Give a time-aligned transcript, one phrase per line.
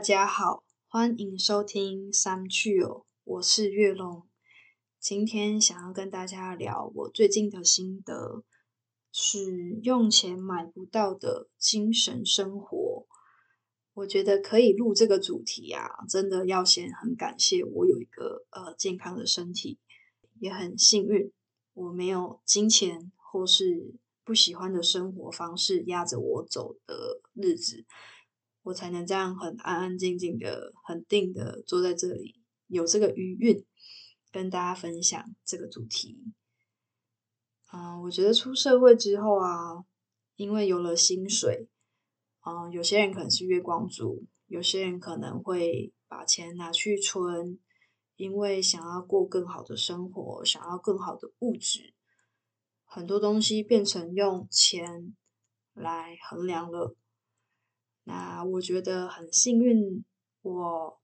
[0.00, 4.26] 大家好，欢迎收听三趣哦，我是月龙。
[4.98, 8.42] 今天想要跟大家聊我最近的心得，
[9.12, 13.06] 是用钱买不到的精神生活。
[13.92, 19.78] 我觉得可以录这个主题啊，真的要先很感谢我有一个呃健康的身体，
[20.38, 21.30] 也很幸运
[21.74, 27.84] 我没有金钱或是不喜欢的生活方式压着我走的日子。
[28.62, 33.64] 我才能这样很安安静静的、很定的坐在这里，有这个余韵
[34.30, 36.32] 跟大家分享这个主题。
[37.72, 39.84] 嗯，我觉得出社会之后啊，
[40.36, 41.68] 因为有了薪水，
[42.44, 47.58] 嗯，有些人可能是月光族，有些人可能会把钱拿去存，
[48.16, 51.94] 因为想要过更好的生活，想要更好的物质，
[52.84, 55.16] 很多东西变成用钱
[55.72, 56.96] 来衡量了。
[58.10, 60.04] 那我觉得很幸运，
[60.42, 61.00] 我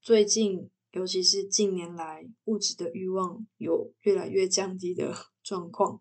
[0.00, 6.00] 最近，尤其是近年来，物质的欲望有越来越降低的 状况，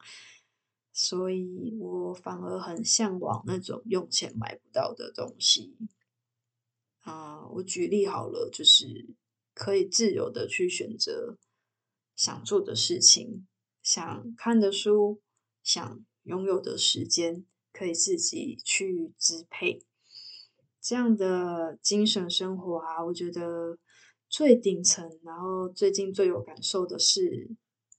[0.93, 5.75] 所以我反而很向往那种用钱买不到的东西。
[7.01, 9.13] 啊，我举例好了，就是
[9.53, 11.37] 可以自由的去选择
[12.15, 13.45] 想做的事情，
[13.83, 15.21] 想看的书，
[15.61, 19.85] 想拥有的时间，可以自己去支配。
[20.85, 23.79] 这样的精神生活啊，我觉得
[24.29, 27.49] 最顶层，然后最近最有感受的是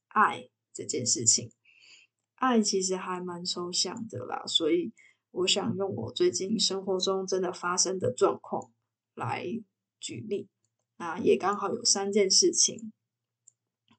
[0.06, 1.50] 爱这件事情。
[2.36, 4.92] 爱其实还蛮抽象的啦，所以
[5.32, 8.70] 我想用我最近生活中真的发生的状况
[9.16, 9.44] 来
[9.98, 10.48] 举例。
[10.96, 12.92] 那也刚好有三件事情。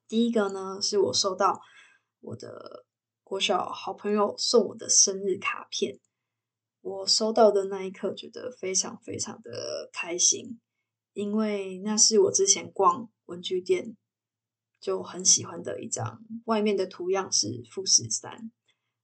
[0.08, 1.60] 第一个呢，是我收到
[2.20, 2.86] 我的
[3.22, 6.00] 国小好朋友送我的生日卡片。
[6.88, 10.58] 我收到的那一刻，觉得非常非常的开心，
[11.12, 13.94] 因为那是我之前逛文具店
[14.80, 18.50] 就很喜欢的一张，外面的图样是富士山。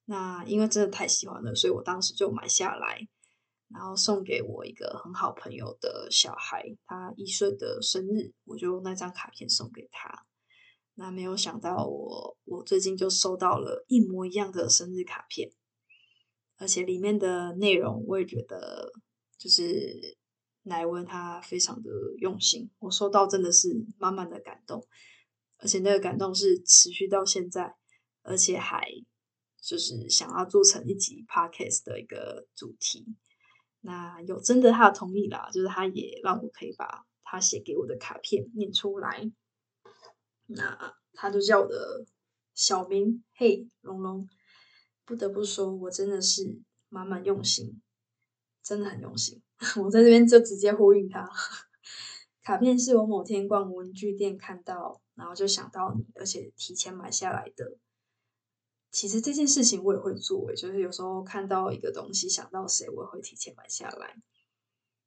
[0.06, 3.06] 那因为真的太喜欢了，所以我当时就买下来，
[3.69, 10.25] 然后送给我一个很好朋友的小孩，他一岁的生日，我就用那张卡片送给他。
[10.94, 15.50] 那没有想到，我我最近就收到了一模一样的生日卡片。
[16.65, 18.91] 而且里面的内容，我也觉得
[19.37, 20.17] 就是
[20.63, 24.83] 乃文他非常的用心，我收到真的是满满的感动，
[25.59, 27.77] 而且那个感动是持续到现在，
[28.23, 28.89] 而且还
[29.61, 33.05] 就是想要做成一集 podcast 的一个主题。
[33.83, 39.31] 那有真的他的同意啦，就是他也让我可以把他写给我的卡片念出来。
[40.47, 42.07] 那他就叫我的
[42.55, 44.27] 小名，嘿，龙龙。
[45.05, 47.81] 不得不说，我真的是满满用心，
[48.63, 49.43] 真的很用心。
[49.83, 51.31] 我在这边就直接呼应他。
[52.43, 57.79] 卡片是我某天逛文具店看到，然后就想到你，而且提前买下来的。
[58.91, 64.17] 其实这件事情我也会做，就是有时候看到一个东西想到谁，我也会提前买下来。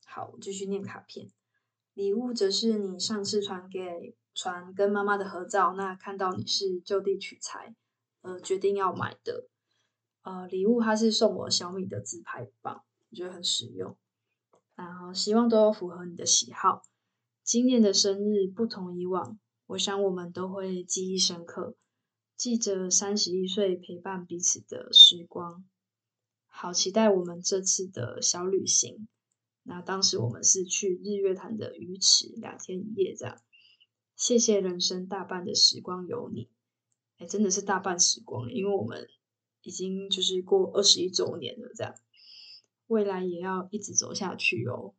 [0.06, 1.32] 好，继续念卡片。
[1.94, 7.76] 礼物则是你上次传给传跟妈妈的合照，那看到你是就地取材，
[8.22, 9.48] 呃，决定要买的。
[10.28, 13.96] 呃，礼物他是送我小米的自拍棒，我觉得很实用。
[14.76, 16.82] 然后希望都符合你的喜好。
[17.44, 21.78] 今年的生日不同以往，我想我们都会记忆深刻，
[22.36, 25.64] 记着三十一岁陪伴彼此的时光。
[26.46, 29.08] 好期待我们这次的小旅行。
[29.64, 33.42] 那当时我们是去日月潭的鱼池两天一夜这样。
[34.18, 36.50] 谢谢人生大半的时光有你，
[37.18, 39.08] 哎，真的是大半时光，因为我们。
[39.68, 41.94] 已经就是过二十一周年了，这样
[42.88, 44.96] 未来也要一直走下去哦。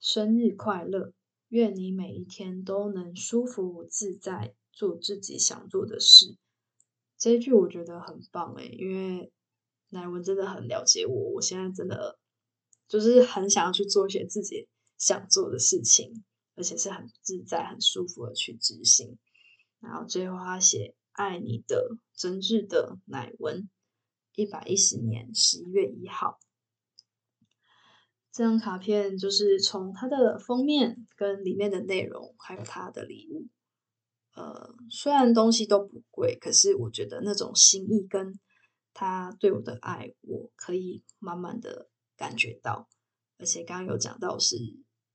[0.00, 1.12] 生日快乐，
[1.48, 6.38] 愿你每一天都能舒服自在，做自己想做的事。
[7.18, 9.30] 这一句我觉得很棒诶，因为
[9.90, 12.18] 乃文真的很了解我，我现在真的
[12.88, 16.24] 就是很想要去做一些自己想做的事情，
[16.54, 19.18] 而且是很自在、很舒服的去执行。
[19.80, 23.68] 然后最后他写：“爱你的真挚的乃文。”
[24.34, 26.38] 一百一十年十一月一号，
[28.30, 33.48] 这张卡片就是从它的封面跟里面的内容，还有它的礼物。
[34.34, 38.40] 呃，虽然东西都不贵，可是我觉得那种心意跟
[38.94, 42.88] 他对我的爱，我可以慢慢的感觉到。
[43.36, 44.56] 而且刚刚有讲到，是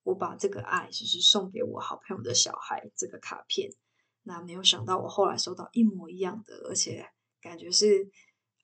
[0.04, 3.72] 我把这个爱就是送给我好朋友的小孩这个卡片，
[4.22, 7.10] 那没有想到我后来收到一模一样的，而且
[7.42, 8.12] 感觉是。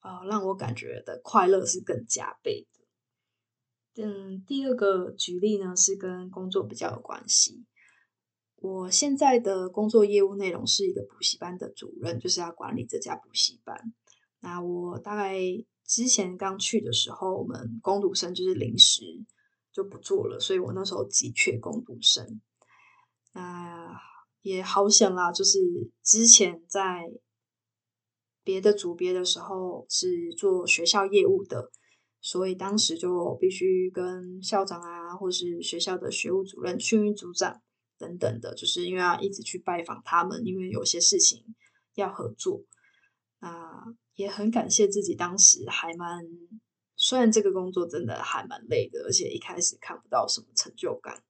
[0.03, 4.03] 呃，让我感觉的快乐是更加倍的。
[4.03, 7.65] 嗯，第二个举例呢是跟工作比较有关系。
[8.55, 13.93] 我现在的工作业务内容是一个补习班的主任，就是要管理这家补习班。
[14.39, 15.37] 那我大概
[15.85, 19.03] 之前刚去的时候，我们工读生就是临时
[19.71, 22.41] 就不做了，所以我那时候急缺工读生。
[23.33, 23.99] 那
[24.41, 25.59] 也好险啦，就是
[26.03, 27.03] 之前在
[28.43, 31.71] 别的组别的时候是做学校业务的。
[32.25, 37.61] 所以当时就必须跟校长啊，或是学校的学务主任、训育组长
[37.97, 41.43] 等等的，就是因为要一直去拜访他们，因为有些事情
[41.95, 42.63] 要合作。
[43.41, 46.23] 那也很感谢自己当时还蛮，
[46.95, 51.21] 虽然这个工作真的还蛮累的，而且一开始看不到什么成就感，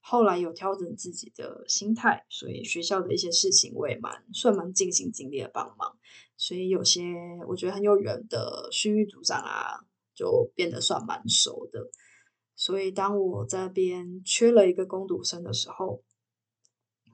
[0.00, 5.98] 后来有调整自己的心态，所以学校的一些事情我也蛮算蛮尽心尽力的帮忙。
[6.36, 7.02] 所以有些
[7.48, 9.86] 我觉得很有缘的训育组长啊。
[10.12, 11.90] 就变得算蛮熟的，
[12.54, 16.02] 所以当我这边缺了一个攻读生的时候，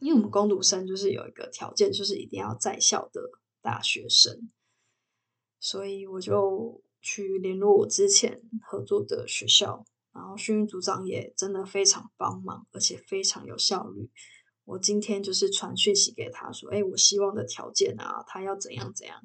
[0.01, 3.31] 因为我们攻读生就是有一个条件，就是一定要在校的
[3.63, 4.51] 大学生，
[5.61, 9.87] 所以我就去联络我之前合作的学校，
[10.17, 14.11] 然后训育组长也真的非常帮忙，而且非常有效率。
[14.65, 19.21] 我今天就是传讯息给他说：“哎，我希望的条件啊，他要怎样怎样。”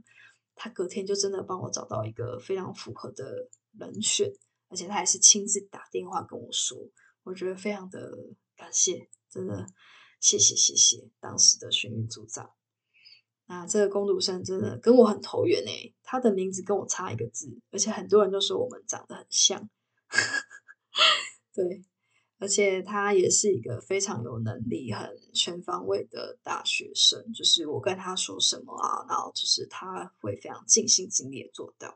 [0.54, 3.48] 他隔天就真的帮我找到一个非常符合的。
[3.80, 4.30] 人选，
[4.68, 6.78] 而且他还是亲自打电话跟我说，
[7.24, 8.12] 我觉得非常的
[8.58, 9.66] 感谢，真的
[10.20, 12.52] 谢谢谢谢当时的训运组长。
[13.46, 19.70] 那这个攻读生真的跟我很投缘诶，他的名字跟我差一个字，而且很多人都说我们长得很像。
[21.54, 21.84] 对，
[22.40, 31.96] 而且他也是一个非常有能力、很全方位的大学生，就是我跟他说什么啊，然后就是他会非常尽心尽力做到。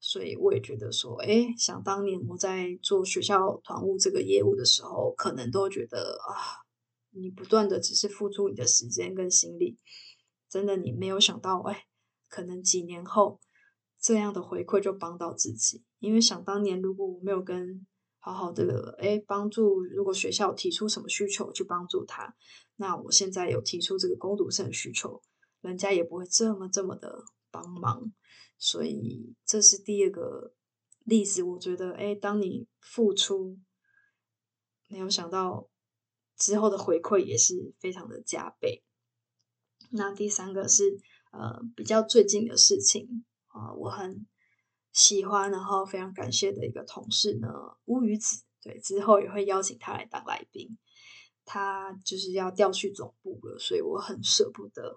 [0.00, 6.62] 所以我也觉得说，哎，想当年我在做学校团务这个业务的时候，可能都觉得啊，
[7.10, 9.76] 你不断的只是付出你的时间跟心力，
[10.48, 11.86] 真的你没有想到，哎，
[12.28, 13.40] 可能几年后
[14.00, 15.82] 这样的回馈就帮到自己。
[15.98, 17.84] 因为想当年如果我没有跟
[18.28, 22.36] 好好的哎帮助，如果学校提出什么需求去帮助他，
[22.76, 25.22] 那我现在有提出这个攻读生需求，
[25.62, 28.12] 人家也不会这么这么的帮忙。
[28.58, 30.52] 所以这是第二个
[31.04, 33.58] 例子，我觉得，哎，当你付出，
[34.88, 35.70] 没有想到
[36.36, 38.84] 之后的回馈也是非常的加倍。
[39.90, 41.00] 那第三个是，
[41.32, 44.26] 呃，比较最近的事情啊，我很
[44.92, 47.48] 喜欢，然后非常感谢的一个同事呢，
[47.86, 50.78] 乌鱼子，对，之后也会邀请他来当来宾。
[51.44, 54.96] 他就是要调去总部了，所以我很舍不得，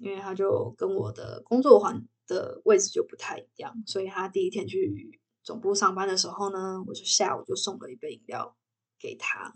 [0.00, 2.06] 因为他就跟我的工作环。
[2.28, 8.56] 的位置就不太一样，所以他第一天去总部上班的时候呢，我就下午就送了一杯饮料
[8.98, 9.52] 给他。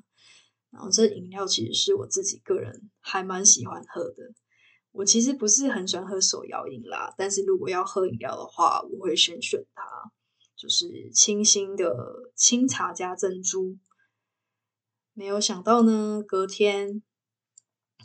[0.70, 4.34] 然后这饮料其实是我自己个人还蛮喜欢喝的。
[4.96, 10.10] 我其实不是很喜欢喝手摇饮啦，但是如果要喝饮料的话，我会先选它，
[10.56, 13.78] 就是清新的清茶加珍珠。
[15.12, 17.02] 没有想到呢，隔天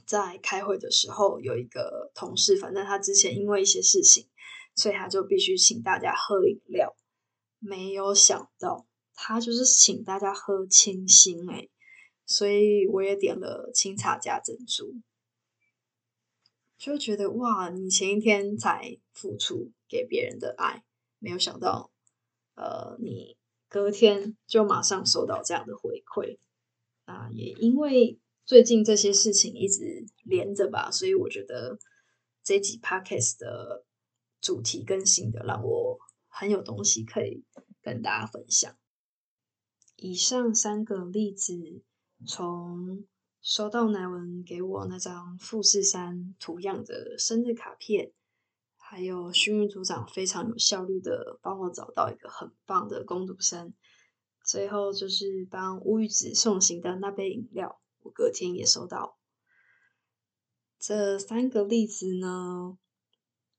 [0.05, 4.27] 在开会的时候，有一个同事，反正他之前因为一些事情。
[4.73, 6.95] 所以他就必须请大家喝饮料，
[7.59, 11.67] 没有想到他就是请大家喝清新哎，
[12.25, 14.95] 所以我也点了清茶加珍珠，
[16.81, 20.83] 就觉得哇，你前一天才付出给别人的爱，
[21.19, 21.91] 没有想到，
[22.55, 23.37] 呃，你
[23.69, 26.39] 隔天就马上收到这样的回馈
[27.05, 31.77] 啊，也因为最近这些事情一直连着吧，所以我觉得
[32.43, 33.85] 这集 podcast 的。
[34.43, 37.43] 主题更新的，让我很有东西可以
[37.79, 38.75] 跟大家分享。
[39.97, 41.83] 以上三个例子，
[42.25, 43.05] 从
[43.41, 48.13] 收到乃文给我那张富士山图样的生日卡片，
[48.77, 53.73] 还有训育组长非常有效率的帮我找到一个很棒的攻读生，
[54.45, 59.17] 最后就是帮乌玉子送行的那杯饮料，我隔天也收到。
[60.77, 62.77] 这三个例子呢？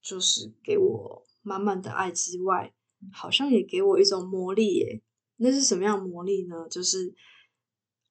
[0.01, 2.73] 就是给我满满的爱之外，
[3.11, 5.01] 好像也给我一种魔力耶。
[5.37, 6.67] 那是什么样魔力呢？
[6.69, 7.13] 就是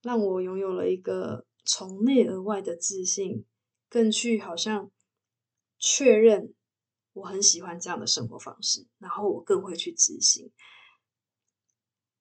[0.03, 3.45] 让我拥有了一个从内而外的自信，
[3.89, 4.91] 更去好像
[5.79, 6.55] 确认
[7.13, 10.51] 我很喜欢这样的生活方式，然后我更会去执行。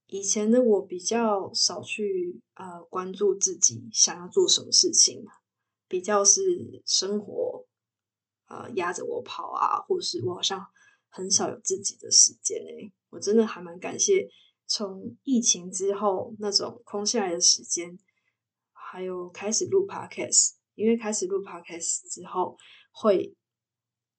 [0.07, 5.25] 以前的我比较少去呃关注自己想要做什么事情，
[5.88, 7.65] 比较是生活。
[8.48, 10.62] 呃，压着我跑啊，或者是我好像
[11.07, 14.27] 很少有自己的时间诶，我真的还蛮感谢，
[14.67, 17.98] 从疫情之后那种空下来的时间，
[18.91, 22.57] 还有开始录 podcast，因为开始录 podcast 之后，
[22.91, 23.33] 会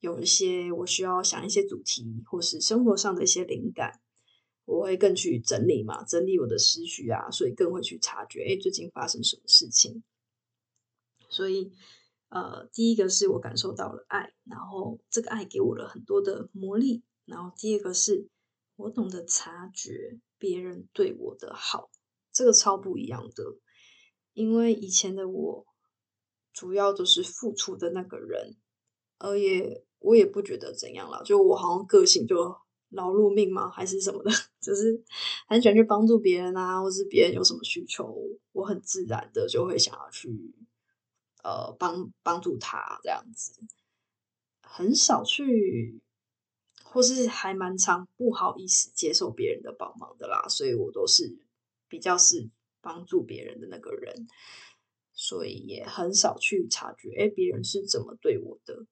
[0.00, 4.00] 有一些我需要想一些主题，或是生活上的一些灵感，
[4.64, 10.02] 我会更去整理嘛，整理我的思绪啊，所以更会去察觉，哎，最近发生什么事情。
[11.29, 11.71] 所以，
[12.31, 18.26] 呃，第一个是我感受到了爱，然后这个爱给我了很多的魔力，然后第二个是
[18.76, 20.19] 我懂得察觉。
[20.38, 21.91] 别人对我的好，
[22.33, 23.45] 这个超不一样的。
[24.35, 25.67] 因为以前的我，
[26.53, 28.57] 主要都是付出的那个人，
[29.19, 31.23] 而也我也不觉得怎样了。
[31.25, 32.57] 就我好像个性就
[32.91, 35.03] 劳碌命嘛，还是什么的， 就是
[35.47, 38.15] 很喜欢去帮助别人啊，或是别人有什么需求，
[38.53, 40.55] 我很自然的就会想要去
[41.43, 43.61] 呃帮帮助他这样子，
[44.62, 46.01] 很少去。
[46.85, 51.39] 或是还蛮常不好意思接受别人的帮忙的啦，所以我都是
[51.89, 52.51] 比较是
[52.83, 54.27] 帮助别人的那个人，
[55.15, 58.87] 所以也很少去察觉，哎，别人是怎么对我的。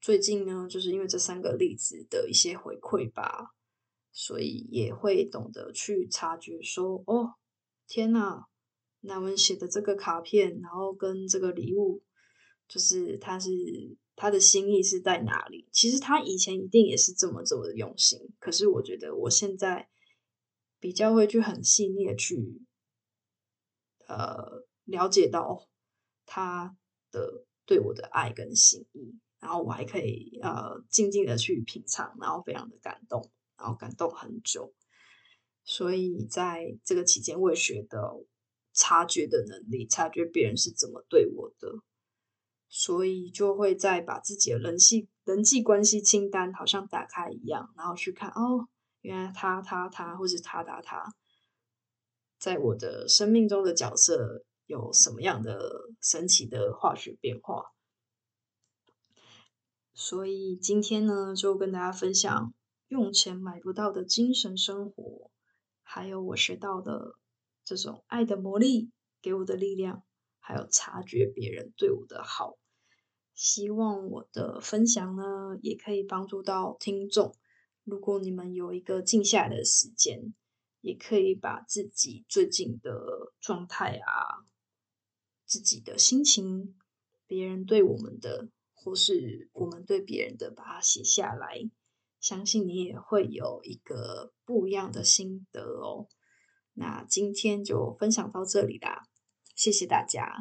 [0.00, 3.54] 最近呢，就是因为这三个例子的一些回馈吧，
[4.12, 7.36] 所以也会懂得去察觉，说，哦，
[7.86, 8.44] 天呐，
[9.00, 12.02] 那文写的这个卡片，然后跟这个礼物，
[12.66, 13.50] 就是他是。
[14.20, 15.68] 他的心意是在哪里？
[15.70, 19.88] 其实他以前一定也是这么这么的用心，可是我觉得我现在
[20.80, 22.60] 比较会去很细腻的去，
[24.08, 25.68] 呃，了解到
[26.26, 26.76] 他
[27.12, 34.74] 的对我的爱跟心意，然后我还可以呃静静的去品尝，然后非常的感动，然后感动很久。
[35.62, 38.20] 所以在这个期间，我也学到
[38.72, 41.68] 察觉的能力，察觉别人是怎么对我的。
[42.70, 48.68] 所以就会再把自己的人际人际关系清单好像打开一样，然后去看哦，
[49.00, 51.02] 原来他他他，或是他他他，
[52.38, 55.60] 在我的生命中的角色有什么样的
[56.00, 57.64] 神奇的化学变化。
[59.92, 62.54] 所以今天呢，就跟大家分享
[62.86, 65.30] 用钱买不到的精神生活，
[65.82, 67.14] 还有我学到的
[67.64, 68.90] 这种爱的魔力
[69.20, 70.04] 给我的力量。
[70.40, 72.56] 还有察觉别人对我的好，
[73.34, 77.36] 希望我的分享呢也可以帮助到听众。
[77.84, 80.32] 如果你们有一个静下来的时间，
[80.80, 84.46] 也可以把自己最近的状态啊、
[85.44, 86.76] 自己的心情、
[87.26, 91.70] 别人对我们的，或是我们对别人的，把它写下来。
[92.20, 96.08] 相信你也会有一个不一样的心得哦。
[96.72, 99.06] 那今天就分享到这里啦。
[99.54, 100.36] 谢谢大家。